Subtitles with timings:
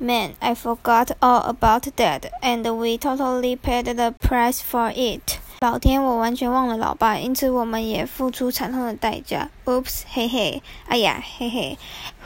[0.00, 5.40] Man, I forgot all about that, and we totally paid the price for it.
[5.60, 9.50] 老天，我完全忘了老爸，因此我们也付出惨痛的代价。
[9.64, 11.76] Oops，嘿嘿，哎呀，嘿嘿。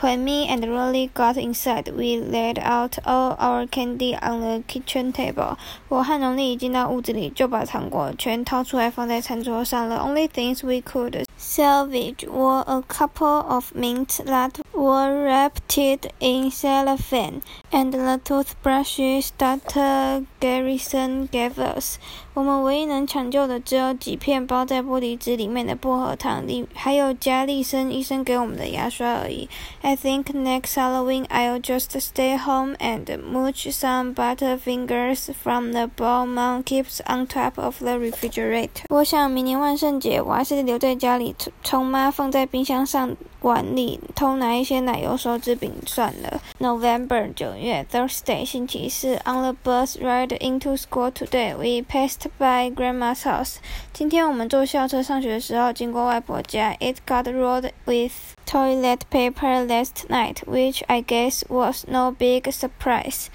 [0.03, 5.13] When me and Rowley got inside, we laid out all our candy on the kitchen
[5.13, 5.57] table.
[5.89, 9.89] 我和荣利一进到屋子里，就把糖果全掏出来放在餐桌上。
[9.89, 14.51] The only things we could salvage were a couple of mints that
[14.82, 15.78] were wrapped
[16.20, 17.42] in cellophane,
[17.72, 21.98] and the toothbrushes that Garrison gave us.
[22.34, 29.50] 我们唯一能抢救的只有几片包在玻璃纸里面的薄荷糖，里还有加利森医生给我们的牙刷而已。
[29.82, 37.02] I think next Halloween I'll just stay home and mooch some butterfingers from the Beaumont keeps
[37.08, 38.86] on top of the refrigerator。
[38.90, 46.42] 我想明年万圣节我还是留在家里，从妈放在冰箱上 碗里偷拿一些奶油手指饼算了。
[46.60, 53.58] November 九月 Thursday 星期四 On the bus ride into school today we passed by Grandma's house。
[53.94, 56.76] 今天我们坐校车上学的时候，经过外婆家。
[56.80, 58.14] It got rolled with
[58.46, 63.28] toilet paper last night, which I guess was no big surprise。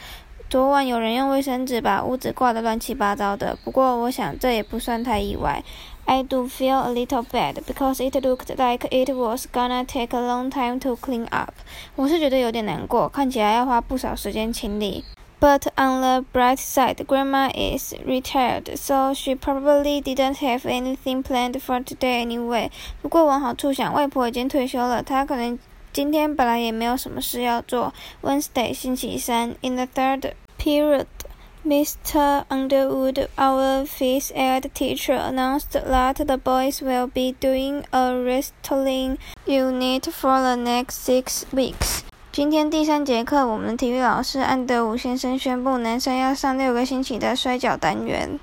[0.49, 5.61] 昨晚有人用卫生纸把屋子挂得乱七八糟的，不过我想这也不算太意外。
[6.05, 10.49] I do feel a little bad because it looked like it was gonna take a long
[10.49, 11.51] time to clean up。
[11.97, 15.03] 我是觉得有点难过，看起来要花不少时间清理。
[15.41, 21.83] But on the bright side, Grandma is retired, so she probably didn't have anything planned for
[21.83, 22.71] today anyway.
[23.01, 25.59] 不过往好处想，外婆已经退休了，她可能
[25.97, 27.91] 今天本来也没有什么事要做。
[28.21, 31.07] Wednesday，星期三，in the third period.
[31.65, 32.43] Mr.
[32.49, 39.17] Underwood, our phys ed teacher, announced that the boys will be doing a wrestling
[39.47, 42.01] unit for the next six weeks.
[42.31, 48.39] 今天第三节课，我们体育老师安德伍先生宣布，男生要上六个星期的摔跤单元。